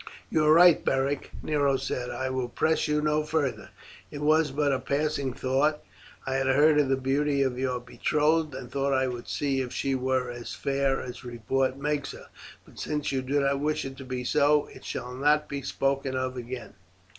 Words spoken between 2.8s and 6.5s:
you no farther; it was but a passing thought. I had